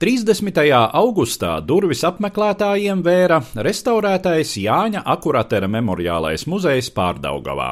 [0.00, 0.56] 30.
[0.96, 7.66] augustā durvis apmeklētājiem vēra restaurētais Jāņa Akuratera memoriālais muzejs Pārdaugavā.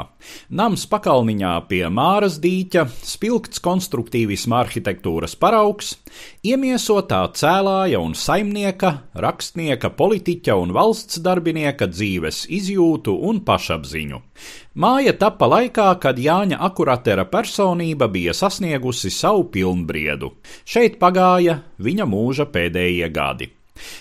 [0.53, 5.95] Nams pakalniņā pie Māras dīķa, spilgts konstruktīvisma arhitektūras paraugs,
[6.45, 14.21] iemiesotā cēlāja un saimnieka, rakstnieka, politiķa un valsts darbinieka dzīves izjūtu un pašapziņu.
[14.79, 20.39] Māja tapa laikā, kad Jāņa akuratera personība bija sasniegusi savu pilnbriedu.
[20.63, 23.51] Šeit pagāja viņa mūža pēdējie gadi.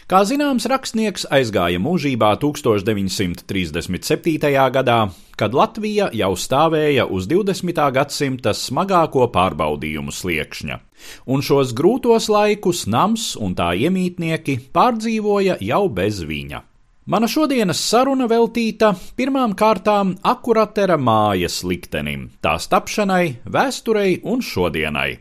[0.05, 4.53] Kā zināms, rakstnieks aizgāja mūžībā 1937.
[4.77, 4.99] gadā,
[5.33, 7.73] kad Latvija jau stāvēja uz 20.
[7.97, 10.77] gadsimta smagāko pārbaudījumu sliekšņa,
[11.25, 16.66] un šos grūtos laikus nams un tā iemītnieki pārdzīvoja jau bez viņa.
[17.07, 25.13] Mana šodienas saruna veltīta pirmām kārtām akuratera mājas liktenim, tās tapšanai, vēsturei un šodienai.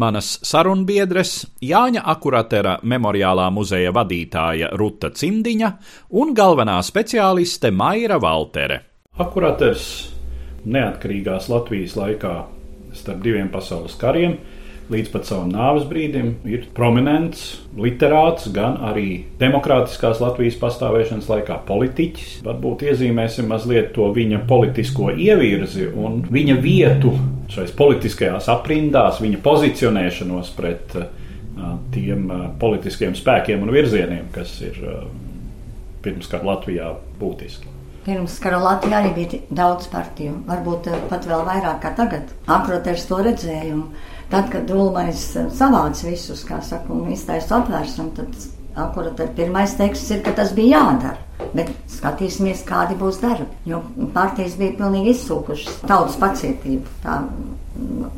[0.00, 5.70] Manas sarunbiedres Jāņa akuratera memoriālā muzeja vadītāja Ruta Cimdiņa
[6.16, 8.80] un galvenā speciāliste Maira Valtere.
[9.20, 9.86] Akuraters
[10.64, 12.34] neatkarīgās Latvijas laikā
[12.96, 14.38] starp diviem pasaules kariem
[14.92, 17.44] līdz pat savam nāves brīdim ir prominents
[17.80, 22.38] literāts, gan arī demokrātiskās Latvijas pastāvēšanas laikā politiķis.
[22.44, 27.14] Varbūt iezīmēsim mazliet to viņa politisko ievirzi un viņa vietu
[27.54, 31.06] šais politiskajās aprindās, viņa pozicionēšanos pret uh,
[31.94, 35.06] tiem uh, politiskiem spēkiem un virzieniem, kas ir uh,
[36.04, 37.70] pirmskara Latvijā būtiski.
[38.04, 42.34] Pirmskara Latvijā arī bija daudz partiju, varbūt pat vēl vairāk kā tagad.
[42.52, 44.12] Akroters to redzējumu.
[44.30, 45.22] Tad, kad Ulmais
[45.54, 50.80] savāca visus, kā saka, un iztaisa apvērsumu, tad akurat pirmais teksts ir, ka tas bija
[50.80, 51.20] jādara.
[51.54, 53.46] Bet skatīsimies, kādi būs darbi.
[53.68, 53.82] Jo
[54.14, 56.96] partijas bija pilnīgi izsūkušas tautas pacietību.
[57.04, 57.20] Tā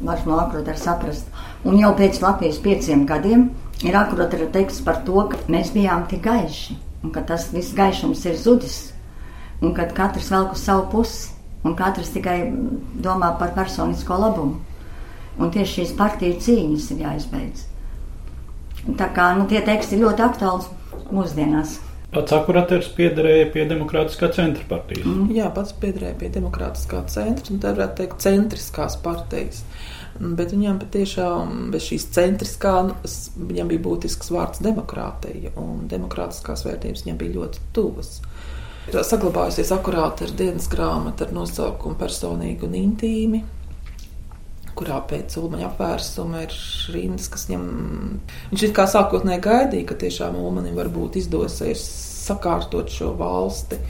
[0.06, 1.28] var no akrotera saprast.
[1.64, 3.48] Un jau pēc Latvijas pieciem gadiem
[3.84, 6.76] ir akrotera teksts par to, ka mēs bijām tik gaiši.
[7.04, 8.78] Un ka tas viss gaišums ir zudis.
[9.60, 11.32] Un kad katrs velk uz savu pusi.
[11.66, 12.38] Un katrs tikai
[13.02, 14.60] domā par personisko labumu.
[15.36, 17.66] Un tieši šīs partiju cīņas ir jāizbeidz.
[18.96, 20.70] Tā kā nu, tie teksti ļoti aktuāls
[21.12, 21.80] mūsdienās.
[22.14, 25.04] Pats akurators piederēja pie Demokrātiskā centra partijas.
[25.04, 25.26] Mm.
[25.36, 29.64] Jā, pats piederēja pie Demokrātiskā centra un tā varētu teikt centriskās partijas.
[30.16, 32.76] Bet viņam patiešām bez šīs centriskā,
[33.36, 38.14] viņam bija būtisks vārds demokrātija, un demokrātiskās vērtības viņam bija ļoti tuvas.
[38.94, 43.42] Saglabājusies akurāti ar dienas grāmatu ar nosaukumu personīgi un intīmi
[44.76, 46.56] kurā pēc Ulmaņa apvērsuma ir
[46.94, 47.64] rindas, kas ņem.
[48.52, 51.84] Viņš it kā sākotnēji gaidīja, ka tiešām Ulmanim varbūt izdosies
[52.26, 53.80] sakārtot šo valsti.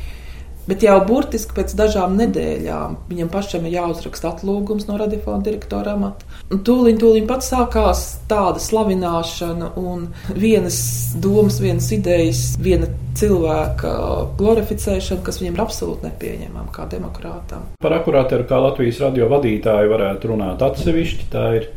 [0.67, 6.27] Bet jau burtiski pēc dažām nedēļām viņam pašam ir jāuzraksta atlūgums no radiofona direktora amata.
[6.51, 10.81] Tūlīt, tūlīt pat sākās tāda slavināšana un vienas
[11.23, 13.95] domas, vienas idejas, viena cilvēka
[14.41, 17.71] glorificēšana, kas viņam ir absolūti nepieņemama kā demokrātam.
[17.83, 21.31] Par akurāteru kā Latvijas radio vadītāju varētu runāt atsevišķi.
[21.33, 21.71] Tā ir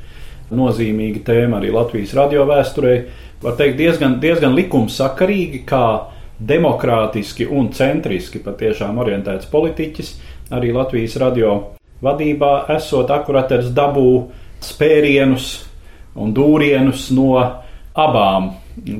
[0.49, 2.95] nozīmīga tēma arī Latvijas radio vēsturē.
[3.43, 5.85] Var teikt, diezgan, diezgan likumsakarīgi, kā
[6.39, 10.13] demokrātiski un centriski patiešām orientēts politiķis,
[10.55, 11.55] arī Latvijas radio
[12.03, 14.11] vadībā esot akuraters dabū
[14.63, 15.51] spērienus
[16.19, 17.33] un dūrienus no
[17.99, 18.53] abām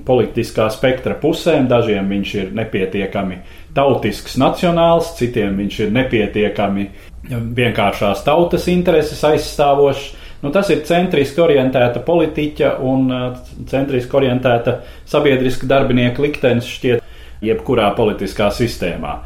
[0.05, 1.67] politiskā spektra pusēm.
[1.71, 3.39] Dažiem viņš ir nepietiekami
[3.75, 6.87] tautisks, nacionāls, citiem viņš ir nepietiekami
[7.29, 10.09] vienkāršās tautas intereses aizstāvošs.
[10.39, 13.09] Nu, tas ir centriski orientēta politiķa un
[13.67, 14.77] centriski orientēta
[15.09, 17.03] sabiedriska darbinieka liktenis šķiet
[17.45, 19.19] jebkurā politiskā sistēmā.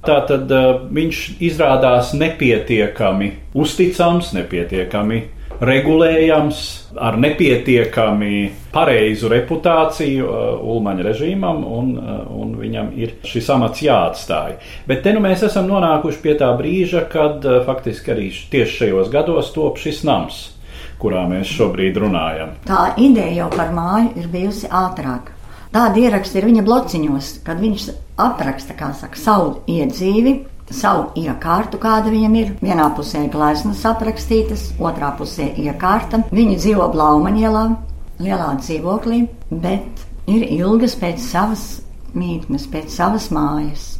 [0.00, 5.18] Tātad uh, viņš izrādās nepietiekami uzticams, nepietiekami
[5.60, 6.60] regulējams,
[6.96, 8.36] ar nepietiekami
[8.72, 14.54] pareizu reputāciju uh, Ulmaņa režīmam, un, uh, un viņam ir šis amats jāatstāj.
[14.88, 19.52] Bet te nu mēs esam nonākuši pie tā brīža, kad faktiski arī tieši šajos gados
[19.52, 20.46] top šis nams,
[21.02, 22.56] kurā mēs šobrīd runājam.
[22.64, 25.34] Tā ideja jau par māju ir bijusi ātrāk.
[25.70, 27.84] Tāda ieraksta ir viņa blociņos, kad viņš
[28.18, 30.32] apraksta, saka, savu iedzīvi,
[30.74, 32.50] savu iekārtu, kāda viņam ir.
[32.58, 36.24] Vienā pusē gleznas aprakstītas, otrā pusē iekārta.
[36.34, 37.64] Viņi dzīvo Blaumaņielā,
[38.18, 41.64] lielā dzīvoklī, bet ir ilgas pēc savas
[42.18, 43.92] mītnes, pēc savas mājas.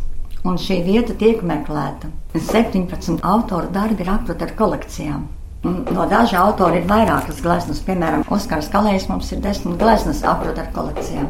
[0.42, 2.10] Un šī vieta tiek meklēta.
[2.34, 5.28] 17 autoru darbi ir aptvērti ar kolekcijām.
[5.62, 10.70] No dažu autoru ir vairākas gleznas, piemēram, Oskars Kalējs mums ir desmit gleznas aptvērti ar
[10.72, 11.26] kolekcijām.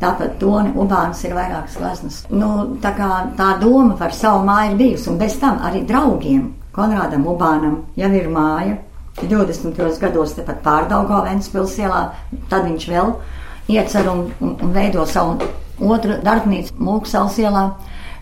[0.00, 2.16] Tāpat Toni Ubāns ir vairākas gleznas.
[2.34, 2.50] Nu,
[2.82, 7.24] tā kā tā doma par savu māju ir bijusi, un bez tam arī draugiem Konrādam
[7.30, 8.76] Ubānam jau ir māja.
[9.16, 9.78] 20.
[10.02, 12.02] gados tepat pārdaugo Ventspils ielā,
[12.50, 13.14] tad viņš vēl
[13.72, 15.38] iecer un, un, un veido savu
[15.80, 17.70] otru darbnīcu Mūksals ielā.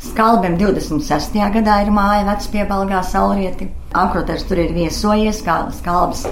[0.04, 1.40] Skalbiem 26.
[1.56, 3.72] gadā ir māja vecpiebalgā saulrieti.
[3.94, 6.24] Akroters tur ir viesojies, kā skalbs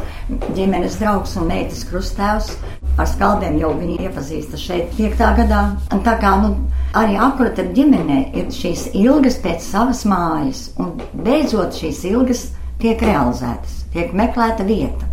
[0.56, 2.56] ģimenes draugs un meitas krustēvs.
[3.00, 5.22] Ar skaldiem jau viņi iepazīstas šeit 5.
[5.38, 5.60] gadā.
[5.94, 6.50] Un tā kā nu,
[6.98, 12.48] arī akrotera ģimenē ir šīs ilgas pēc savas mājas, un beidzot šīs ilgas
[12.82, 15.08] tiek realizētas, tiek meklēta vieta.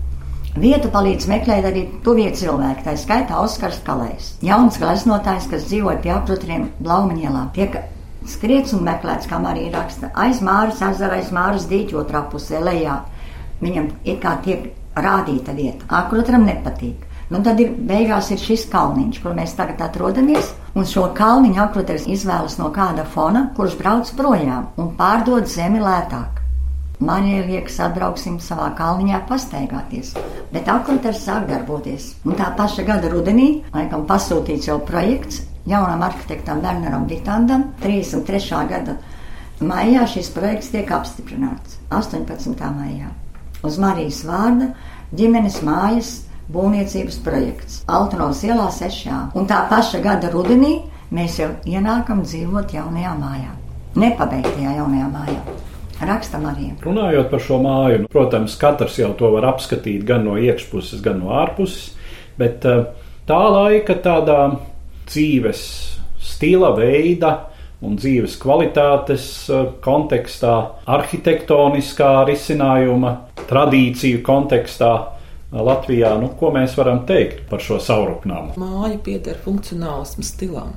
[0.59, 4.33] Vietu palīdz meklēt arī tuvie cilvēki, tā skaitā Oskars Kalējs.
[4.43, 7.77] Jauns gleznotājs, kas dzīvoja pie aprotriem Blaumaņielā, tiek
[8.27, 13.01] skriets un meklēts, kā arī raksta, aiz Māras ezera, aiz Māras dīķa otrā pusē lejā.
[13.61, 15.85] Viņam ir kā tiek rādīta vieta.
[16.01, 17.05] Akrotram nepatīk.
[17.29, 22.07] Nu, tad ir beigās ir šis kalniņš, kur mēs tagad atrodamies, un šo kalniņu akroters
[22.09, 26.39] izvēlas no kāda fona, kurš brauc projām un pārdod zemi lētāk.
[26.99, 30.15] Man ir liekas, atbrauksim savā kalniņā pastaigāties,
[30.51, 32.09] bet akroters sāk darboties.
[32.27, 38.67] Un tā paša gada rudenī, laikam pasūtīts jau projekts, jaunam arhitektam Werneram Vitandam 33.
[38.69, 38.95] gada
[39.61, 42.55] maijā šis projekts tiek apstiprināts 18.
[42.73, 43.11] maijā.
[43.63, 44.71] Uz Marijas vārda
[45.15, 46.13] ģimenes mājas
[46.49, 49.35] būvniecības projekts Altonovas ielā 6.
[49.37, 50.79] Un tā paša gada rudenī
[51.13, 53.51] mēs jau ienākam dzīvot jaunajā mājā.
[53.99, 55.41] Nepabeigtajā jaunajā mājā.
[55.99, 56.69] Rakstam arī.
[56.81, 61.19] Runājot par šo māju, nu, protams, katrs jau to var apskatīt gan no iekšpuses, gan
[61.19, 61.89] no ārpuses,
[62.39, 62.85] bet eh,
[63.27, 64.39] tā laika tādā
[65.09, 65.63] dzīves
[66.21, 67.33] stila, veida
[67.85, 70.55] un dzīves kvalitātes eh, kontekstā,
[70.97, 73.15] arhitektoniskā risinājuma,
[73.49, 74.91] tradīciju kontekstā.
[74.99, 78.53] Eh, Latvijā, nu, ko mēs varam teikt par šo saurupnām?
[78.59, 80.75] Māja pieder funkcionālismu stilam.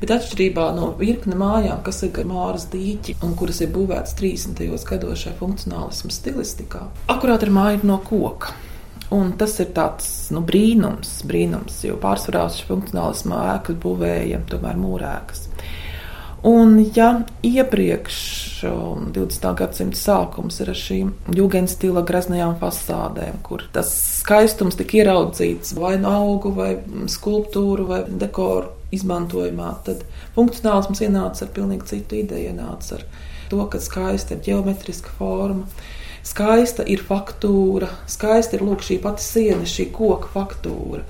[0.00, 4.62] Bet atšķirībā no virkne mājām, kas ir Māras dīķi un kuras ir būvētas 30.
[4.88, 8.56] gados šajā funkcionālismu stilistikā, akurāt ir māja no koka.
[9.10, 15.48] Un tas ir tāds nu, brīnums, brīnums, jo pārsvarā šī funkcionālisma ēkas būvēja tomēr mūrēkas.
[16.46, 17.08] Un, ja
[17.44, 18.20] iepriekš
[18.64, 19.48] 20.
[19.58, 23.90] gadsimta sākums ir ar šīm jūgenstila greznajām fasādēm, kur tas
[24.22, 26.70] skaistums tika ieraudzīts vai no augu, vai
[27.12, 30.06] skulptūru, vai dekoru izmantojumā, tad
[30.38, 33.08] funkcionālisms ienāca ar pilnīgi citu ideju, ienāca ar
[33.50, 35.66] to, ka skaista ir ģeometriska forma
[36.26, 41.04] Skaista ir faktūra, skaista ir lūk, šī pati siena, šī koka faktūra.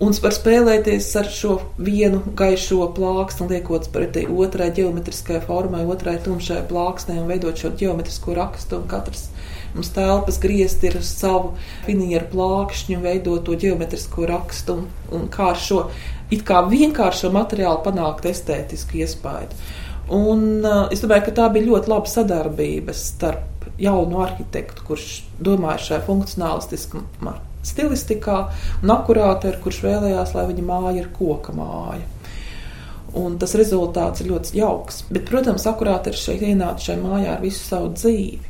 [0.00, 6.62] Un var spēlēties ar šo vienu gaišo plāksni, liekot pretī otrai geometriskajai formai, otrai tumšai
[6.70, 8.80] plāksnei un veidot šo geometrisko rakstu.
[8.88, 9.26] Katrs
[9.74, 11.52] mums telpas griezt ir savu
[11.84, 15.84] finieru plākšņu, veidot to geometrisko rakstu un, un kā ar šo
[16.32, 19.52] it kā vienkāršo materiālu panākt estētisku iespēju.
[20.16, 23.49] Un, uh, es domāju, ka tā bija ļoti laba sadarbība starp
[23.80, 25.06] jaunu arhitektu, kurš
[25.40, 27.04] domāja šajā funkcionālistiskā
[27.66, 28.36] stilistikā,
[28.80, 32.06] un akurātori, kurš vēlējās, lai viņa māja ir koka māja.
[33.20, 35.02] Un tas rezultāts ir ļoti jauks.
[35.10, 38.46] Bet, protams, akurāti ir šeit ienācis šajā mājā ar visu savu dzīvi.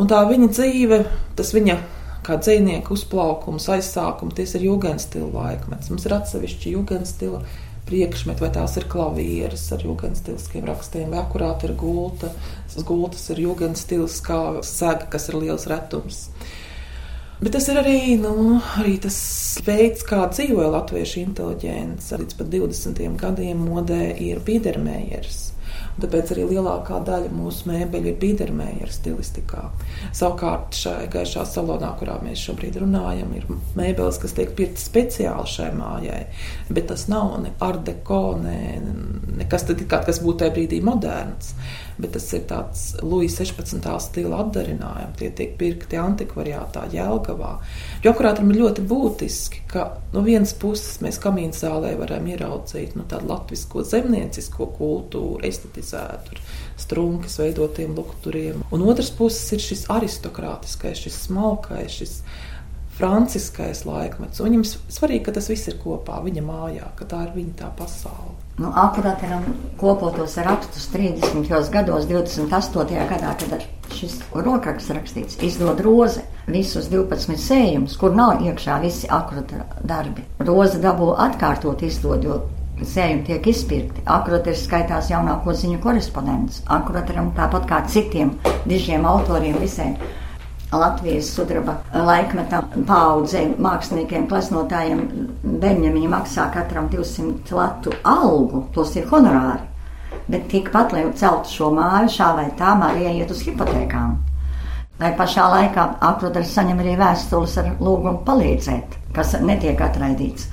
[0.00, 1.02] Un tā viņa dzīve,
[1.38, 1.76] tas viņa
[2.24, 5.90] kā dzīvnieka uzplaukums, aizsākums, tas ir jūgenstila laikmets.
[5.92, 7.42] Mums ir atsevišķi jūgenstila
[7.88, 12.32] priekšmeti, vai tās ir klavieres ar jūgenstiliskiem rakstiem, vai akurāti ir gulta.
[12.84, 16.24] Gultas ir jūgenstiliskā sēga, kas ir liels retums.
[17.42, 19.16] Bet tas ir arī, nu, arī tas
[19.66, 22.20] veids, kā dzīvoja latviešu inteliģence.
[22.22, 23.02] Līdz pat 20.
[23.20, 25.42] gadiem modē ir Biedermējers.
[26.02, 29.68] Tāpēc arī lielākā daļa mūsu mēbeļu ir Biedermēra stilistikā.
[30.16, 33.46] Savukārt šajā gaišā salonā, kurā mēs šobrīd runājam, ir
[33.78, 36.24] mēbeles, kas tiek pirktas speciāli šai mājai.
[36.70, 38.58] Bet tas nav ne art deko, ne,
[39.38, 41.54] nekas tāds, kas būtu tajā brīdī moderns
[41.98, 43.88] bet tas ir tāds Lūijas 16.
[44.02, 45.16] stila atdarinājums.
[45.18, 47.52] Tie tiek pirkti antikvariātā, Jēlgavā.
[48.04, 53.06] Jo akurātam ir ļoti būtiski, ka no vienas puses mēs kamīnu zālē varam ieraudzīt nu,
[53.10, 56.40] tādu latvisko zemniecisko kultūru, estetizētu
[56.80, 58.64] strunkas veidotiem lukturiem.
[58.74, 62.18] Un otrs puses ir šis aristokrātiskais, šis smalkais, šis
[62.94, 64.40] franciskais laikmets.
[64.40, 67.70] Un viņam svarīgi, ka tas viss ir kopā viņa mājā, ka tā ir viņa tā
[67.78, 68.33] pasaule.
[68.56, 69.42] Nu, Akurateram
[69.76, 71.70] kopotos rakstus 30.
[71.70, 72.84] gados, 28.
[73.10, 79.66] gadā, kad šis rokraksts rakstīts, izdod roze visus 12 sējumus, kur nav iekšā visi akuratera
[79.82, 80.22] darbi.
[80.38, 82.38] Roze dabū atkārtot izdod, jo
[82.78, 84.06] sējumi tiek izpirkti.
[84.06, 86.62] Akurateris skaitās jaunāko ziņu korespondents.
[86.78, 88.36] Akurateram tāpat kā citiem
[88.70, 89.98] dižiem autoriem visiem
[90.80, 95.02] Latvijas sudraba laikmetā paudzē māksliniekiem, klasnotājiem
[95.62, 99.62] Beņģamiņa maksā katram 200 latu algu, plus ir honorāri.
[100.28, 104.16] Bet tikpat, lai celtu šo māju, šā vai tā Marija iet uz hipotekām.
[105.00, 110.46] Tā pašā laikā Akrodaļs saņem arī vēstules ar lūgumu palīdzēt, kas netiek atraidīts.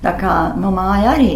[0.00, 1.32] Tā kā nu, māja arī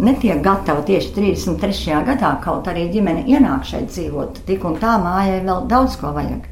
[0.00, 1.98] netiek gatava tieši 33.
[2.06, 6.46] gadā, kaut arī ģimene ienāk šeit dzīvot, tik un tā mājai vēl daudz ko vajag.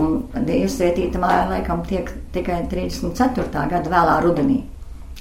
[0.00, 3.48] Un Dievs svētīta māja laikam tiek tikai 34.
[3.70, 4.62] gada vēlā rudenī,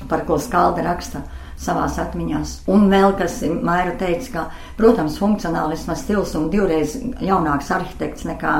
[0.09, 1.23] par ko skalda raksta
[1.59, 2.53] savās atmiņās.
[2.71, 4.45] Un vēl, kas Maira teica, ka,
[4.79, 8.55] protams, funkcionālisma stils un divreiz jaunāks arhitekts nekā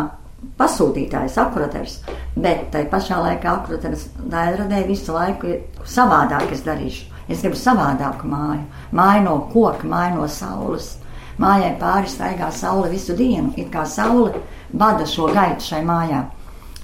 [0.60, 1.98] pasūtītājs, akurators,
[2.36, 7.10] bet tai pašā laikā akurators daļradē visu laiku ir savādāk es darīšu.
[7.32, 10.98] Es gribu savādāku māju, māju no koka, māju no saules.
[11.42, 16.24] Mājai pāri staigā saule visu dienu, it kā saule vada šo gaitu šai mājā.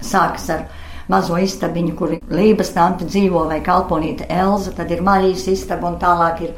[0.01, 0.63] Sākas ar
[1.09, 6.41] mazo istabiņu, kur Lībijas tante dzīvo vai kalponīte Elza, tad ir Marijas istaba un tālāk
[6.45, 6.55] ir,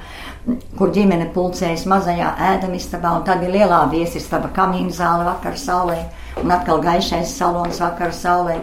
[0.77, 5.97] kur ģimene pulcējas mazajā ēdamistabā, un tad ir lielā viesistaba kamīna zāle vakar saulē,
[6.43, 8.59] un atkal gaišais salons vakar saulē.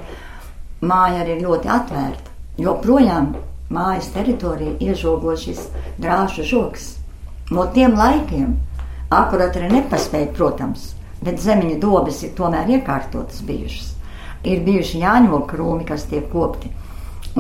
[0.81, 2.33] Māja arī ir ļoti atvērta,
[2.63, 3.33] jo projām
[3.75, 5.67] mājas teritorija iežogo šis
[6.01, 6.95] drāšu žoks.
[7.51, 8.55] No tiem laikiem
[9.09, 10.91] Akurat arī nepaspēja, protams,
[11.25, 13.95] bet zemiņa dobes ir tomēr iekārtotas bijušas.
[14.45, 16.69] Ir bijuši jāņo krūmi, kas tiek kopti,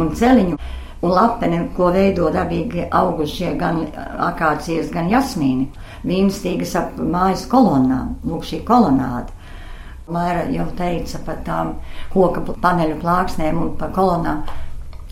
[0.00, 0.56] un celiņu
[1.02, 3.84] un lapeni, ko veido dabīgi augušie gan
[4.30, 5.68] akācijas, gan jasmīni.
[6.08, 9.34] Vīnstīgas ap mājas kolonnām, lūk šī kolonāda.
[10.08, 11.74] Maira jau teica par tām
[12.14, 14.46] koka paneļu plāksnēm un par kolonām,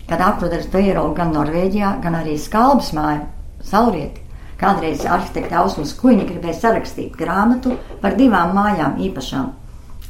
[0.08, 3.26] kad akrodaras to ierauga gan Norvēģijā, gan arī Skalbas māja,
[3.60, 4.25] Saurieti.
[4.56, 9.50] Kādreiz arhitekta Ausmas Kuņa gribēja sarakstīt grāmatu par divām mājām īpašām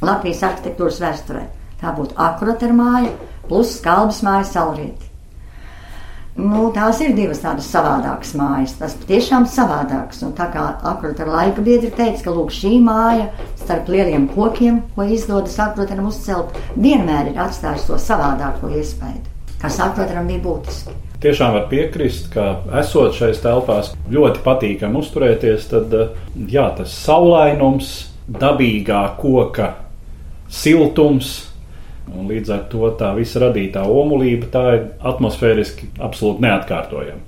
[0.07, 1.43] Latvijas arhitektūras vēsturē.
[1.81, 3.11] Tā būtu akurāta māja
[3.49, 5.09] plus skalbas māja saulrieti.
[6.37, 8.75] Nu, tās ir divas tādas savādākas mājas.
[8.77, 10.21] Tas patiešām savādāks.
[10.23, 13.31] Un tā kā akurāta laika biedri teica, ka lūk, šī māja
[13.63, 19.25] starp lieliem kokiem, ko izdodas akurātam uzcelt, vienmēr ir atstājusi to savādāko iespēju,
[19.65, 25.93] kas akurātam bija būtiski tiešām var piekrist, ka esot šais telpās ļoti patīkami uzturēties, tad
[25.97, 26.13] eh,
[26.51, 27.91] jā, tas saulainums,
[28.27, 29.73] dabīgā koka
[30.51, 31.35] siltums.
[32.07, 37.23] Un līdz ar to tā visa radītā omulība tā ir atmosfēriski absolūti neatkārtojama.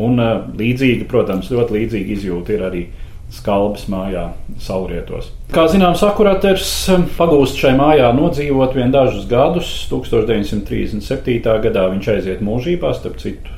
[0.00, 2.84] Un eh, līdzīgi, protams, ļoti līdzīga izjūta ir arī
[3.32, 4.26] skalbas mājā,
[4.60, 5.30] saulrietos.
[5.52, 9.70] Kā zināms, akuraters um, pagūst šai mājā nodzīvot vien dažus gadus.
[9.90, 11.40] 1937.
[11.64, 13.52] gadā viņš aiziet mūžībā, starp citu,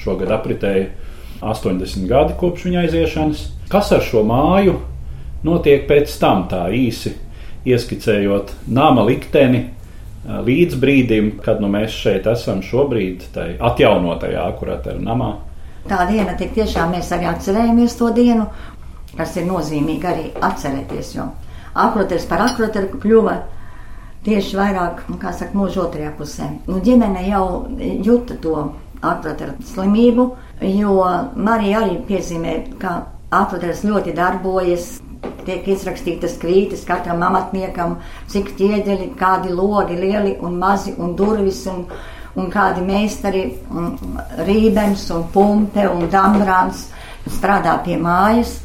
[0.00, 0.88] šogad apritēja
[1.40, 3.44] 80 gadi kopš viņa aiziešanas.
[3.72, 4.78] Kas ar šo māju
[5.46, 7.14] notiek pēc tam tā īsi
[7.68, 15.00] ieskicējot nama likteni uh, līdz brīdim, kad nu, mēs šeit esam šobrīd, tai atjaunotajā akuratera
[15.00, 15.34] namā.
[15.88, 18.44] Tā diena tik tiešām mēs arī atcerējamies to dienu,
[19.16, 21.14] kas ir nozīmīgi arī atcerēties.
[21.16, 21.30] Jo
[21.74, 23.36] akroteris par akroteru kļuva
[24.26, 26.50] tieši vairāk, nu, kā saka, mūža otrajā pusē.
[26.68, 27.44] Nu, ģimene jau
[27.78, 28.56] jūta to
[29.00, 30.26] akroteru slimību,
[30.66, 30.96] jo
[31.40, 32.98] Marija arī piezīmē, ka
[33.30, 34.96] akroteris ļoti darbojas.
[35.44, 37.98] Tiek izrakstītas kvītas katram amatniekam,
[38.28, 41.86] cik ķieģeļi, kādi logi, lieli un mazi, un durvis, un,
[42.36, 43.94] un kādi meistari, un
[44.44, 46.86] rībens, un pumpe, un dambrāns
[47.36, 48.58] strādā pie mājas.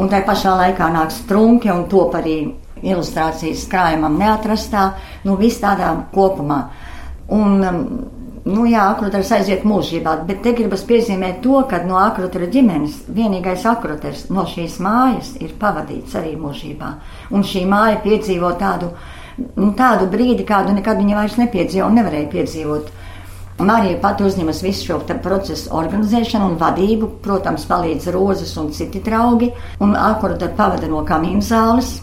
[0.00, 2.36] Un tai pašā laikā nāk strunke un top arī
[2.82, 4.92] ilustrācijas krājumam neatrastā,
[5.26, 6.62] nu viss tādā kopumā.
[7.32, 7.82] Un, um,
[8.48, 13.66] nu jā, akroters aiziet mūžībā, bet te gribas piezīmēt to, ka no akrotera ģimenes vienīgais
[13.70, 16.92] akroters no šīs mājas ir pavadīts arī mūžībā.
[17.30, 18.90] Un šī māja piedzīvo tādu,
[19.38, 22.92] nu, tādu brīdi, kādu nekad viņa vairs nepiedzīvo un nevarēja piedzīvot.
[23.58, 29.52] Marija pati uzņemas visu šo procesu organizēšanu un vadību, protams, palīdz rozes un citi draugi,
[29.80, 32.00] un akuru pavada no kamīna zāles.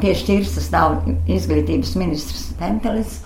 [0.00, 3.18] Pie šķirstas stāv izglītības ministrs Tempelis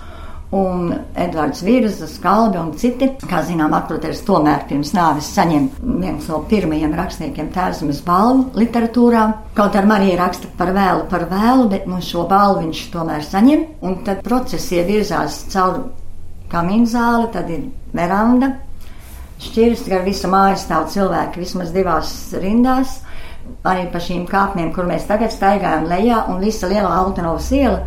[0.51, 3.09] un Edvards Virza, Skalbi un citi.
[3.27, 9.27] Kā zinām, akroteris tomēr pirms nāves saņem viens no pirmajiem rakstniekiem tērzemes balvu literatūrā.
[9.59, 13.65] Kaut ar Mariju raksta par vēlu, par vēlu, bet nu šo balvu viņš tomēr saņem,
[13.87, 15.85] un tad procesi ievirzās caur
[16.53, 18.53] kamīna zāle, tad ir veranda.
[19.43, 23.01] Šķirs gar visu māju stāv cilvēki vismaz divās rindās.
[23.67, 27.83] Arī pa šīm kāpnēm, kur mēs tagad staigājam lejā, un visa lielā Altanovas iela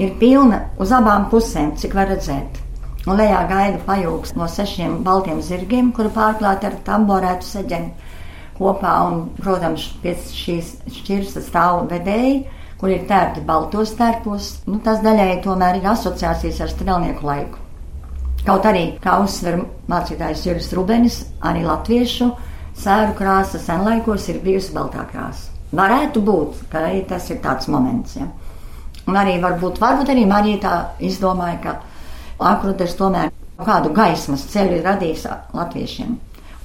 [0.00, 2.60] ir pilna uz abām pusēm, cik var redzēt.
[3.02, 8.12] Un lejā gaida pajūgs no sešiem baltiem zirgiem, kuri pārklāti ar tamborētu seģeni
[8.58, 8.94] kopā.
[9.10, 12.44] Un, protams, pie šīs šķirs stāv vedēji,
[12.78, 14.52] kur ir tērti baltos tērpos.
[14.70, 17.61] Nu, tas daļēji tomēr ir asociācijas ar strelnieku laiku.
[18.42, 22.32] Kaut arī, kā uzsver mācītājs Juris Rubenis, arī latviešu
[22.78, 25.52] sēru krāsa senlaikos ir bijusi baltā krāsa.
[25.72, 28.16] Varētu būt, ka arī tas ir tāds moments.
[28.18, 28.26] Ja?
[29.06, 30.74] Un arī varbūt, varbūt arī Marija tā
[31.06, 31.76] izdomāja, ka
[32.52, 33.30] Akruters tomēr
[33.62, 36.14] kādu gaismas ceļu ir radījis latviešiem,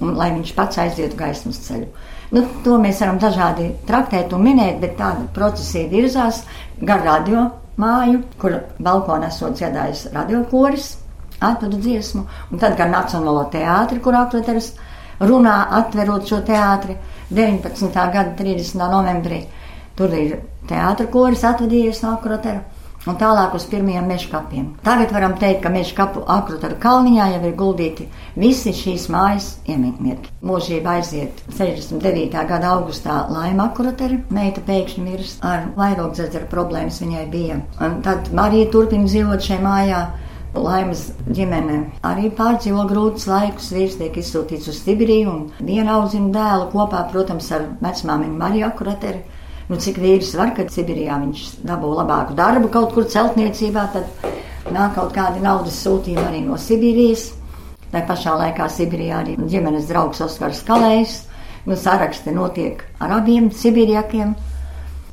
[0.02, 1.88] un lai viņš pats aizietu gaismas ceļu.
[2.34, 6.42] Nu, to mēs varam dažādi traktēt un minēt, bet tāda procesija virzās
[6.82, 10.96] gar radio māju, kur balkonā esot dziedājis radiokoris,
[11.40, 14.74] atvadu dziesmu, un tad gan Nacionālo teātri, kur akroteris
[15.20, 16.98] runā, atverot šo teātri
[17.30, 17.92] 19.
[17.94, 18.88] gada 30.
[18.92, 19.44] novembrī.
[19.98, 20.40] Tur ir
[20.70, 22.66] teātris, koris atvadījies no akrotera.
[23.08, 24.66] Un tālāk uz pirmajiem meža kapiem.
[24.84, 30.34] Tagad varam teikt, ka meža kapu akrotera kalniņā jau ir guldīti visi šīs mājas iemītnieki.
[30.44, 32.36] Mūžība aiziet 69.
[32.50, 37.62] gada augustā laima akroteri, meita pēkšņi mirs ar vairogdzedzera problēmas viņai bija.
[37.80, 40.04] Un tad Marija turpina dzīvot šajā mājā.
[40.64, 43.72] Laimas ģimene arī pārdzīvo grūtus laikus.
[43.76, 49.24] Vīrs tiek izsūtīts uz Sibīriju un viena audzina dēlu kopā, protams, ar vecmāmiņu Mariju Akurateri.
[49.68, 54.28] Nu, cik vīrs var, kad Sibīrijā viņš dabū labāku darbu kaut kur celtniecībā, tad
[54.72, 57.30] nāk kaut kādi naudas sūtījumi arī no Sibīrijas.
[57.92, 61.22] Tā pašā laikā Sibīrijā arī ģimenes draugs Oskars Kalējs.
[61.68, 64.38] Nu, saraksti notiek ar abiem Sibīrijakiem.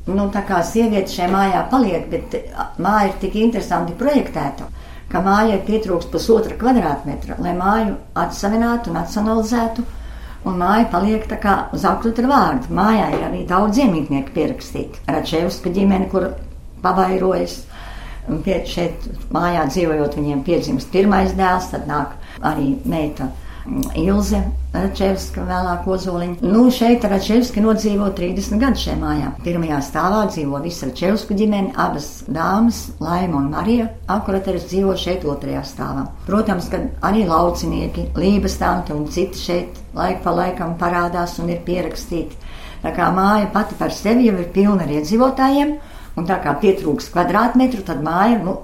[0.06, 2.34] Nu, tā kā sieviete šajā mājā paliek, bet
[2.78, 4.68] māja ir tik interesanti projektēta
[5.12, 9.84] ka mājai pietrūkst pusotra kvadrātmetra, lai māju atsavinātu un atsanalizētu.
[10.44, 12.68] Un māja paliek tā kā uz augstu vārdu.
[12.76, 15.00] Mājā ir arī daudz iemītnieku pierakstīti.
[15.08, 16.35] Račevska ģimene, kur
[16.85, 17.62] pavairojas.
[18.28, 22.12] Un pie, šeit mājā dzīvojot, viņiem piedzimst pirmais dēls, tad nāk
[22.44, 23.31] arī meita
[23.96, 24.42] Ilze
[24.74, 26.44] Račevska, vēlāk Ozoliņa.
[26.44, 29.31] Nu, šeit Račevski nodzīvo 30 gadus šajā mājā.
[29.44, 33.87] Pirmajā stāvā dzīvo visa Račevsku ģimene, abas dāmas, Laima un Marija.
[34.12, 36.05] Akurateris dzīvo šeit otrajā stāvā.
[36.27, 41.64] Protams, ka arī laucinieki, Lības tanti un citi šeit laik pa laikam parādās un ir
[41.64, 42.37] pierakstīti.
[42.85, 45.72] Tā kā māja pati par sevi jau ir pilna ar iedzīvotājiem,
[46.20, 48.59] un tā kā pietrūks kvadrātmetru, tad māja, nu,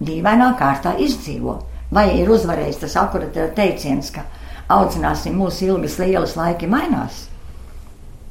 [0.00, 1.58] dīvainā kārtā izdzīvo.
[1.92, 4.24] Vai ir uzvarējis tas akurateris teiciens, ka
[4.72, 7.26] audzināsim mūsu ilgas lielas laiki mainās.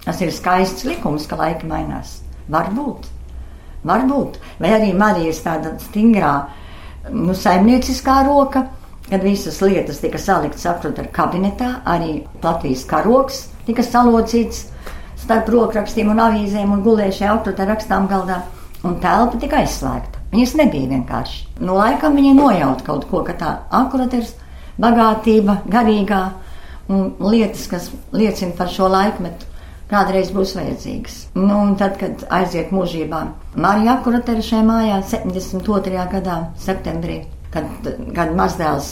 [0.06, 2.19] Tas ir skaists likums, ka laiki mainās.
[2.52, 3.08] Varbūt,
[3.88, 4.38] varbūt.
[4.62, 6.34] Vai arī Marijas tāda stingrā,
[7.10, 8.67] nu, saimnieciskā roka,
[9.10, 14.67] kad visas lietas tika saliktas akrota kabinetā, arī Latvijas karoks tika salocīts
[15.26, 18.43] starp rokrakstiem un avīzēm un gulēja šajā akrota rakstām galdā,
[18.86, 20.21] un telpa tika aizslēgta.
[20.36, 21.45] Viņas nebija vienkārši.
[21.63, 24.36] Nu, laikam viņa nojaut kaut ko, ka tā akroteris
[24.82, 26.22] bagātība, garīgā
[26.92, 29.48] un lietas, kas liecina par šo laikmetu,
[29.90, 31.18] kādreiz būs vajadzīgas.
[31.38, 33.22] Nu, un tad, kad aiziet mūžībā,
[33.62, 36.06] Marija Akuratera šajā mājā 72.
[36.12, 37.22] gadā, septembrī,
[37.54, 38.92] kad, kad mazdēls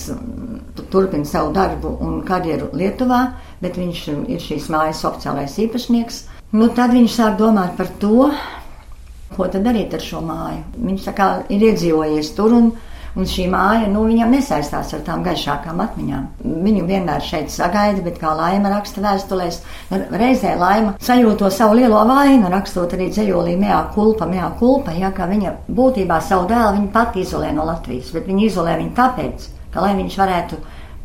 [0.93, 3.23] turpina savu darbu un karjeru Lietuvā,
[3.61, 6.23] bet viņš ir šīs mājas oficiālais īpašnieks,
[6.57, 8.29] nu, tad viņš sāk domāt par to,
[9.33, 10.61] ko tad darīt ar šo māju.
[10.77, 12.73] Viņš tā kā ir iedzīvojies tur un
[13.13, 16.23] Un šī māja, nu, viņam nesaistās ar tām gaišākām atmiņām.
[16.65, 19.59] Viņu vienmēr šeit sagaida, bet kā laima raksta vēstulēs,
[19.91, 25.13] nu, reizē laima sajūto savu lielo vainu, rakstot arī dzējolī mējā kulpa, mējā kulpa, ja,
[25.13, 29.47] ka viņa būtībā savu dēlu viņa pati izolē no Latvijas, bet viņa izolē viņu tāpēc,
[29.75, 30.61] ka lai viņš varētu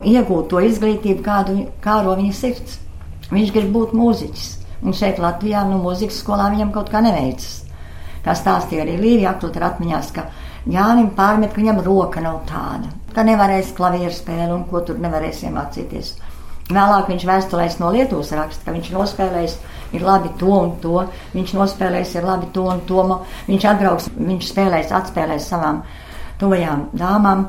[0.09, 2.81] iegūt to izglītību, kādu kāro viņa sirds.
[3.29, 4.51] Viņš grib būt mūziķis.
[4.87, 7.67] Un šeit Latvijā, nu, mūzikas skolā viņam kaut kā neveicas.
[8.25, 10.29] Kā stāstīja arī Līvija Aklut ar atmiņās, ka
[10.69, 15.41] Jānim pārmet, ka viņam roka nav tāda, ka nevarēs klavieru spēli un ko tur nevarēs
[15.49, 16.11] iemācīties.
[16.69, 19.55] Vēlāk viņš vēstulēs no Lietuvas raksta, ka viņš nospēlējis
[19.97, 23.05] ir labi to un to, viņš nospēlējis ir labi to un to,
[23.47, 25.81] viņš atbrauks, viņš spēlēs, atspēlēs savām
[26.43, 27.47] tuvajām dāmām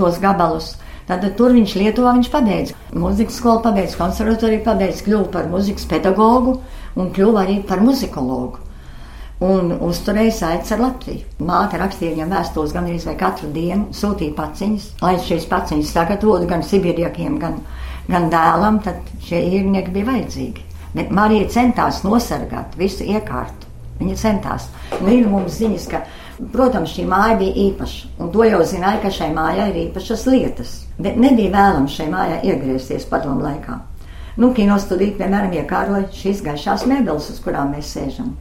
[0.00, 0.72] tos gabalus.
[1.06, 2.74] Tad tur viņš Lietuvā viņš pabeidza.
[2.98, 6.56] Mūzikas skolu pabeidza, konservatoriju pabeidza, kļuva par mūzikas pedagogu
[6.98, 8.69] un kļuva arī par muzikologu
[9.44, 11.24] un uzturēja saites ar Latviju.
[11.48, 16.64] Māte rakstīja viņam vēstules gan arī katru dienu, sūtīja paciņas, lai šīs paciņas sagatavotu gan
[16.66, 17.60] sibiriekiem, gan,
[18.08, 20.66] gan dēlam, tad šie īrnieki bija vajadzīgi.
[20.94, 23.68] Bet Marija centās nosargāt visu iekārtu.
[24.00, 24.70] Viņa centās.
[25.00, 26.00] Nu, ir mums ziņas, ka
[26.52, 30.70] Protams, šī māja bija īpaša, un to jau zināja, ka šai mājai ir īpašas lietas.
[30.96, 33.76] Bet nebija vēlams šai mājai iegriezties padomu laikā.
[34.40, 38.32] Nu, kinostudija, piemēram, iekāroja šīs gaišās mēbeles, uz kurām mēs sēžam.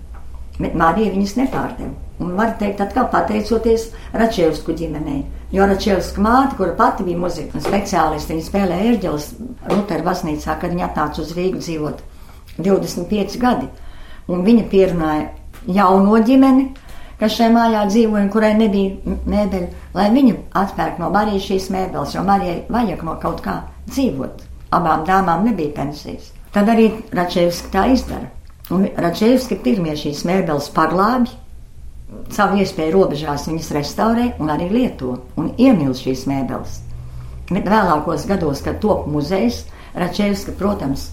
[0.59, 1.93] Bet Marija viņas nepārdeva.
[2.19, 5.21] Un var teikt, atkal pateicoties Račevsku ģimenei.
[5.55, 9.29] Jo Račevska māte, kura pati bija muzika speciāliste, viņa spēlēja ērģeles
[9.71, 12.03] Lutera baznīcā, kad viņa atnāca uz Rīgu dzīvot
[12.59, 13.69] 25 gadi.
[14.29, 15.29] Un viņa pierunāja
[15.79, 16.67] jauno ģimeni,
[17.19, 22.15] kas šajā mājā dzīvoja un kurai nebija mēbeļu, lai viņu atpērk no Marijas šīs mēbeles,
[22.15, 24.43] jo Marijai vajag no kaut kā dzīvot.
[24.75, 26.29] Abām dāmām nebija pensijas.
[26.53, 28.29] Tad arī Račevska tā izdara.
[28.69, 31.32] Un Račevski pirmie šīs mēbeles paglābi,
[32.34, 36.79] savu iespēju robežās viņas restaurē un arī lieto un iemīl šīs mēbeles.
[37.49, 39.63] Vēlākos gados, kad top muzejs,
[39.97, 41.08] Račevska, protams,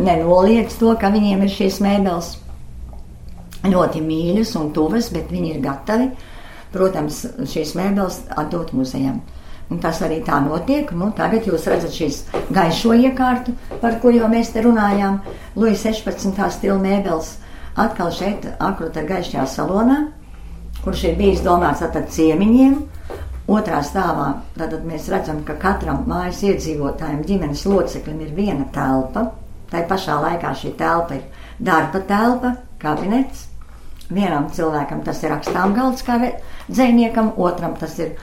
[0.00, 2.30] nenoliedz to, ka viņiem ir šīs mēbeles
[3.68, 6.08] ļoti mīļas un tuvas, bet viņi ir gatavi,
[6.72, 7.20] protams,
[7.52, 9.20] šīs mēbeles atdot muzejam.
[9.72, 10.90] Un tas arī tā notiek.
[10.92, 12.20] Nu, tagad jūs redzat šīs
[12.52, 15.22] gaišo iekārtu, par ko jau mēs te runājām.
[15.56, 16.42] Luja 16.
[16.52, 17.36] stila mēbeles
[17.80, 20.00] atkal šeit, akrota gaišajā salonā,
[20.84, 22.76] kurš ir bijis domāts tātad ciemiņiem.
[23.54, 29.26] Otrā stāvā tad mēs redzam, ka katram mājas iedzīvotājiem, ģimenes loceklim ir viena telpa.
[29.72, 31.26] Tā pašā laikā šī telpa ir
[31.58, 33.48] darba telpa, kabinets.
[34.08, 36.18] Vienam cilvēkam tas ir rakstām galds kā
[36.68, 38.14] dzēniekam, otram tas ir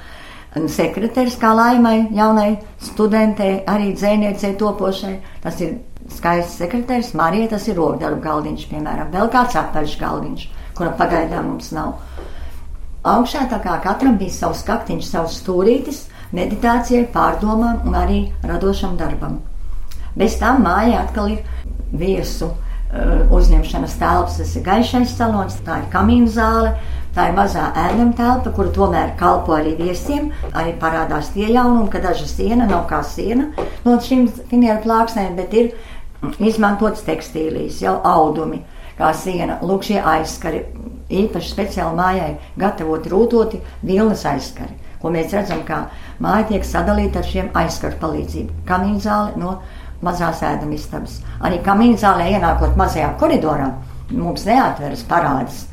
[0.56, 5.14] sekretārs, kā laimai, jaunai studentei, arī dzēniecei topošai.
[5.44, 5.78] Tas ir
[6.12, 11.72] skaists sekretārs, Marija, tas ir rokdarbu galdiņš, piemēram, vēl kāds apaļš galdiņš, kura pagaidām mums
[11.76, 11.96] nav.
[13.08, 16.04] Augšā tā kā katram bija savs kaktiņš, savs stūrītis,
[16.36, 19.40] meditācijai, pārdomām un arī radošam darbam.
[20.16, 21.40] Bez tam māja atkal ir
[21.96, 26.76] viesu uh, uzņemšanas telpas, tas ir gaišais salons, tā ir kamīna zāle,
[27.12, 30.30] Tā ir mazā ēdama telpa, kura tomēr kalpo arī viesiem.
[30.56, 33.50] Arī parādās tie jaunumi, ka daža siena nav kā siena
[33.84, 35.74] no šīm finieru plāksnēm, bet ir
[36.40, 38.62] izmantots tekstīlijas, jau audumi,
[38.96, 39.58] kā siena.
[39.60, 40.62] Lūk, šie aizskari
[41.12, 42.30] īpaši speciāli mājai
[42.62, 45.82] gatavoti rūtoti vilnas aizskari, ko mēs redzam, kā
[46.24, 48.62] māja tiek sadalīta ar šiem aizskaru palīdzību.
[48.70, 49.58] Kamīnzāle no
[50.06, 51.20] mazās ēdamistabas.
[51.44, 53.68] Arī kamīnzālē ienākot mazajā koridorā
[54.12, 55.66] mums neatveras parādas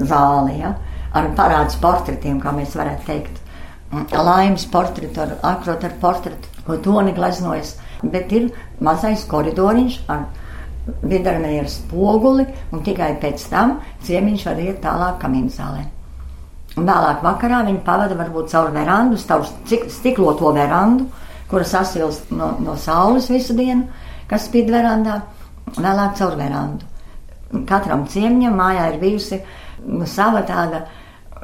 [0.00, 0.74] zāli, ja,
[1.14, 3.40] ar parādus portretiem, kā mēs varētu teikt.
[3.94, 8.48] Laimes portretu, ar akrotu portretu, ko toni gleznojas, bet ir
[8.82, 10.24] mazais koridoriņš ar
[11.06, 15.84] vidarmēra spoguli, un tikai pēc tam ciemiņš var iet tālāk kamīnzālē.
[16.74, 19.46] Un vēlāk vakarā viņi pavada varbūt caur verandu, caur
[19.94, 21.06] stikloto verandu,
[21.48, 23.86] kura sasilst no, no saules visu dienu,
[24.26, 25.20] kas spīd verandā,
[25.76, 26.90] vēlāk caur verandu.
[27.68, 29.63] Katram ciemiņam mājā ir bijusi uh,
[30.10, 30.84] sava tāda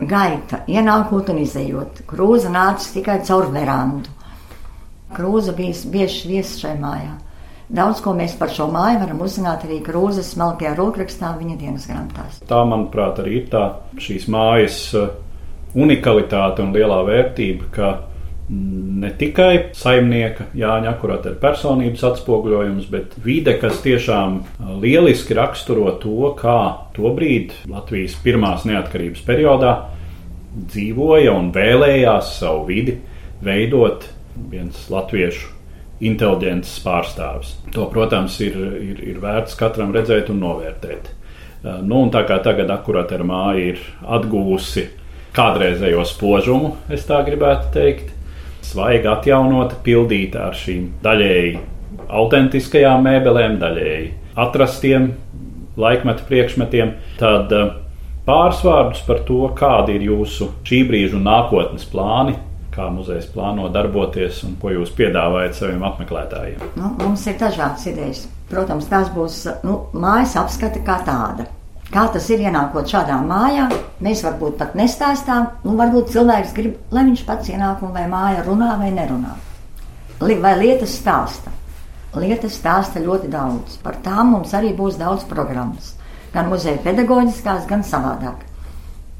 [0.00, 2.04] gaita, ienākot un izējot.
[2.08, 4.12] Krūza nāca tikai caur verandu.
[5.14, 7.16] Krūza bija bieži viesis šai mājā.
[7.70, 12.40] Daudz ko mēs par šo māju varam uzzināt arī Krūzes smalkajā rokrakstā viņa dienas grāmatās.
[12.50, 13.64] Tā, manuprāt, arī ir tā
[14.02, 15.12] šīs mājas uh,
[15.78, 17.90] unikalitāte un lielā vērtība, ka
[18.50, 24.40] ne tikai saimnieka Jāņa akurāta ir personības atspoguļojums, bet vide, kas tiešām
[24.82, 26.58] lieliski raksturo to, kā
[26.96, 29.74] tobrīd Latvijas pirmās neatkarības periodā
[30.50, 32.96] dzīvoja un vēlējās savu vidi
[33.44, 34.08] veidot
[34.50, 35.56] viens latviešu
[36.10, 37.54] inteliģents pārstāvis.
[37.74, 41.10] To, protams, ir, ir, ir vērts katram redzēt un novērtēt.
[41.84, 44.86] Nu, un tā kā tagad akurāta ar māju ir atguvusi
[45.36, 48.14] kādreizējo spožumu, es tā gribētu teikt,
[48.70, 51.58] svaigi atjaunota, pildīta ar šīm daļēji
[52.10, 54.08] autentiskajām mēbelēm, daļēji
[54.40, 55.10] atrastiem
[55.80, 57.72] laikmetu priekšmetiem, tad eh,
[58.26, 62.36] pāris vārdus par to, kādi ir jūsu šī brīža un nākotnes plāni,
[62.74, 66.60] kā muzejs plāno darboties un ko jūs piedāvājat saviem apmeklētājiem.
[66.78, 68.26] Nu, mums ir dažādas idejas.
[68.50, 71.46] Protams, tās būs nu, mājas apskata kā tāda.
[71.90, 73.64] Kā tas ir ienākot šādā mājā,
[73.98, 75.48] mēs varbūt pat nestāstām.
[75.66, 79.32] Nu, varbūt cilvēks grib, lai viņš pats ienāk un vai māja runā vai nerunā.
[80.20, 81.50] Vai lietas stāsta.
[82.14, 83.80] Lietas stāsta ļoti daudz.
[83.82, 85.96] Par tām mums arī būs daudz programmas.
[86.30, 88.44] Gan muzeja pedagoģiskās, gan savādāk.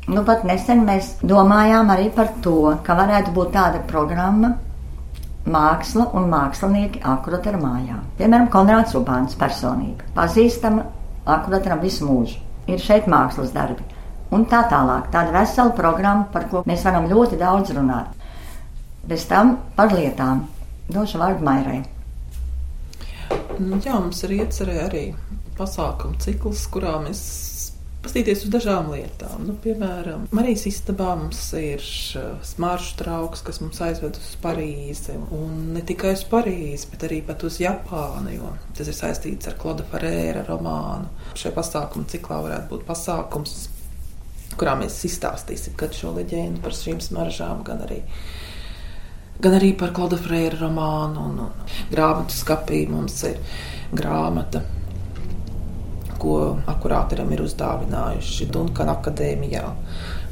[0.07, 4.53] Nu, pat nesen mēs domājām arī par to, ka varētu būt tāda programma,
[5.43, 8.07] māksla un mākslinieki akurāt ar mājām.
[8.21, 10.87] Piemēram, Konrāds Rubāns personība, pazīstama
[11.27, 12.39] akurāt ar visu mūžu
[12.75, 13.85] ir šeit mākslas darbi.
[14.31, 18.13] Un tā tālāk, tāda vesela programma, par ko mēs varam ļoti daudz runāt.
[19.11, 20.45] Bez tam par lietām.
[20.91, 21.81] Došu vārdu Mairai.
[23.61, 25.05] Nu, jā, mums ir iecerē arī
[25.59, 27.21] pasākumu cikls, kurā mēs
[28.01, 29.43] Pastīties uz dažām lietām.
[29.45, 35.19] Nu, piemēram, Marijas istabā mums ir smāršu trauks, kas mums aizved uz Parīzi.
[35.37, 39.59] Un ne tikai uz Parīzi, bet arī pat uz Japānu, jo tas ir saistīts ar
[39.61, 41.13] Kloda Ferēra romānu.
[41.37, 43.57] Šajā pasākuma ciklā varētu būt pasākums,
[44.57, 48.01] kurā mēs izstāstīsim gan šo leģendu par šīm smaržām, gan arī
[49.41, 51.29] gan arī par Klauda Freira romānu.
[51.29, 53.41] Un, un, grāmatu skapī mums ir
[53.93, 54.65] grāmata
[56.21, 56.37] ko
[56.71, 59.65] akurātoram ir uzdāvinājuši Dunkana akadēmijā.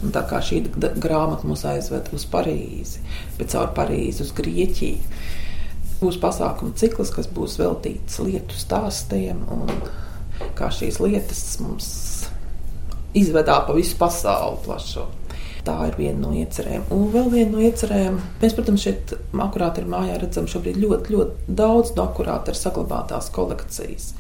[0.05, 3.03] Un tā kā šī grāmata mūs aizved uz Parīzi,
[3.39, 5.23] bet caur Parīzi uz Grieķiju.
[5.99, 9.73] Būs pasākumu cikls, kas būs veltīts lietu stāstiem, un
[10.59, 11.89] kā šīs lietas mums
[13.19, 15.09] izvedā pa visu pasauli plašo.
[15.67, 16.87] Tā ir viena no iecerēm.
[16.95, 21.57] Un vēl viena no iecerēm, mēs, protams, šeit akurāti ir mājā redzam šobrīd ļoti, ļoti
[21.59, 24.13] daudz no akurāti ir saglabātās kolekcijas.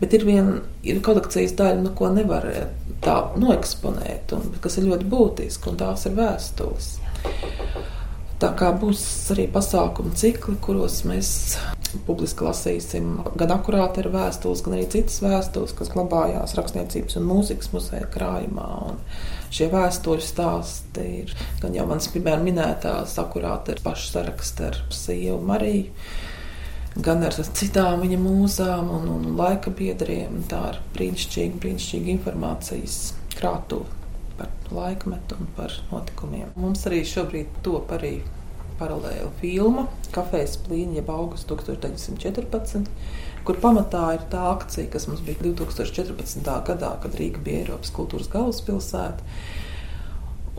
[0.00, 2.68] Bet ir viena ir kolekcijas daļa, nu, ko nevar eh,
[3.04, 6.94] tā noeksponēt, un, kas ir ļoti būtiska, un tās ir vēstules.
[8.40, 9.02] Tā kā būs
[9.34, 11.58] arī pasākumu cikli, kuros mēs
[12.06, 17.68] publiski lasīsim gan akurāti ar vēstules, gan arī citas vēstules, kas glabājās rakstniecības un mūzikas
[17.74, 18.68] muzeja krājumā.
[18.88, 19.00] Un
[19.52, 25.40] šie vēstuļu stāsti ir gan jau manas piemēram minētās akurāti ar pašu sarakstu ar sievu
[25.44, 25.90] Mariju
[26.98, 30.42] gan ar citām viņa mūzām un, un, laika biedriem.
[30.50, 32.98] Tā ir brīnišķīga, brīnišķīga informācijas
[33.36, 33.86] krātuve
[34.40, 36.50] par laikmetu un par notikumiem.
[36.58, 38.18] Mums arī šobrīd top arī
[38.80, 42.88] paralēli filma Kafijas plīņa, jeb augusts 1914,
[43.46, 46.48] kur pamatā ir tā akcija, kas mums bija 2014.
[46.66, 49.36] gadā, kad Rīga bija Eiropas kultūras galvaspilsēta.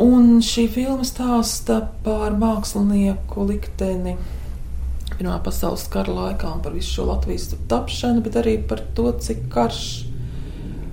[0.02, 4.16] Un šī filma stāsta par mākslinieku likteni
[5.22, 9.44] Pirmā pasaules kara laikā un par visu šo Latvijas tapšanu, bet arī par to, cik
[9.54, 9.82] karš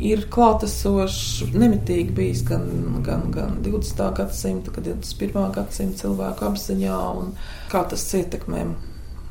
[0.04, 2.66] ir klātesošs, nemitīgi bijis gan,
[3.06, 4.02] gan, gan 20.
[4.18, 5.46] gadsimta, gan 21.
[5.54, 7.32] gadsimta cilvēku apziņā, un
[7.72, 8.66] kā tas ietekmē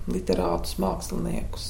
[0.10, 1.70] literātus, māksliniekus.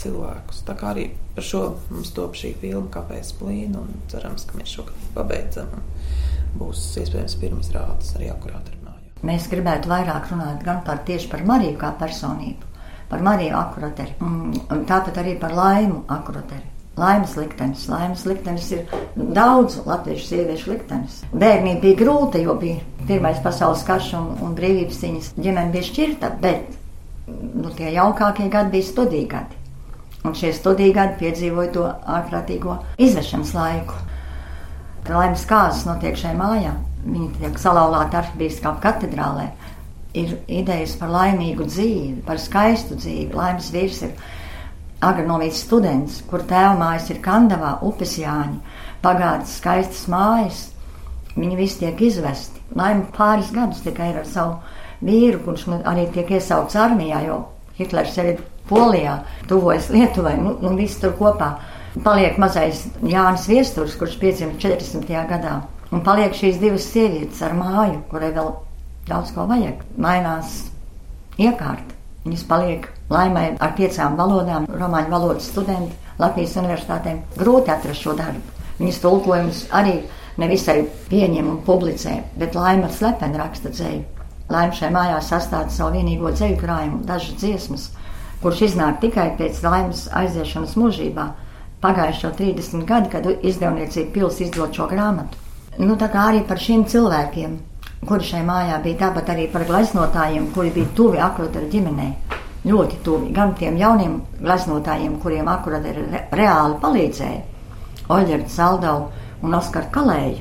[0.00, 0.62] Cilvēkus.
[0.64, 4.88] Tā kā arī par šo mums top šī filma, kāpēc plīna, cerams, ka mēs šo
[5.12, 5.76] pabeidzam.
[6.56, 8.75] Būs iespējams pirmizrādes arī akurāti.
[9.24, 12.72] Mēs gribētu vairāk runāt gan par tieši par Mariju kā personību,
[13.08, 16.74] par Mariju akurateri, un tāpat arī par laimu akurateri.
[16.96, 17.88] Laimes liktenis.
[17.92, 21.18] Laimes liktenis ir daudz latviešu sieviešu liktenis.
[21.32, 26.30] Bērnība bija grūta, jo bija Pirmais pasaules karš un, un brīvības cīņas ģimene bija šķirta,
[26.42, 26.72] bet
[27.28, 29.60] nu, tie jaukākie gadi bija studiju gadi.
[30.26, 31.84] Un šie studiju gadi piedzīvoja to
[32.16, 34.00] ārprātīgo izvešanas laiku.
[35.06, 36.72] Laimes kāzas notiek šajā mājā.
[37.06, 39.50] Viņa tiek salauzta arhibīskapa katedrālē.
[40.16, 43.34] Ir idejas par laimīgu dzīvi, par skaistu dzīvi.
[43.36, 44.14] Laimes vīrs ir
[45.04, 50.64] agronomijas students, kur tēva mājas ir Kandavā, upes Jāņa, pagātnes skaistas mājas.
[51.36, 52.62] Viņi visi tiek izvesti.
[52.74, 54.56] Laima pāris gadus tikai ir ar savu
[55.04, 57.42] vīru, kurš nu arī tiek iesaukts armijā, jo
[57.76, 61.52] Hitlers ir Polijā, tuvojas Lietuvai, nu, nu viss tur kopā.
[62.02, 65.12] Paliek mazais Jānis Viesturs, kurš piedzima 40.
[65.30, 65.60] gadā.
[65.94, 68.50] Un paliek šīs divas sievietes ar māju, kurai vēl
[69.06, 69.84] daudz ko vajag.
[70.02, 70.64] Mainās
[71.38, 71.94] iekārta.
[72.26, 77.20] Viņas paliek laimē ar piecām valodām, romāņu valodas studenti Latvijas universitātēm.
[77.38, 78.42] Grūti atrast šo darbu.
[78.80, 80.00] Viņas tulkojumus arī
[80.42, 84.02] nevisai pieņem un publicē, bet laima slepeni raksta dzēju.
[84.50, 87.88] Laima šai mājā sastāda savu vienīgo dzēju krājumu, dažas dziesmas,
[88.42, 91.30] kurš iznāk tikai pēc laimas aiziešanas mūžībā,
[91.82, 95.45] pagājušo 30 gadu, kad izdevniecība pils izdod šo grāmatu.
[95.78, 97.56] Nu, tā kā arī par šiem cilvēkiem,
[98.08, 102.14] kuri šai mājā bija, tāpat arī par gleznotājiem, kuri bija tuvi akrotaru ģimenei.
[102.66, 107.42] Ļoti tuvi gan tiem jauniem gleznotājiem, kuriem akrotaru re, reāli palīdzēja,
[108.16, 109.08] Oļģerts Saldau
[109.44, 110.40] un Oskar Kalēju,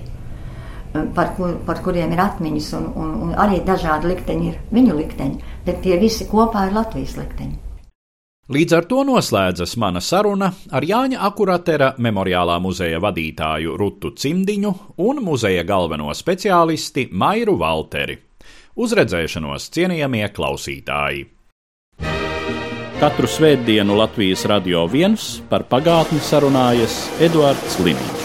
[1.18, 5.54] par, kur, par kuriem ir atmiņas, un, un, un arī dažādi likteņi ir viņu likteņi,
[5.68, 7.65] bet tie visi kopā ir Latvijas likteņi.
[8.46, 15.22] Līdz ar to noslēdzas mana saruna ar Jāņa Akuratera memoriālā muzeja vadītāju Rutu Cimdiņu un
[15.26, 18.20] muzeja galveno speciālisti Mairu Valteri.
[18.78, 21.26] Uz redzēšanos, cienījamie klausītāji!
[23.02, 28.25] Katru svētdienu Latvijas radio viens par pagātni sarunājas Eduards Liniņš.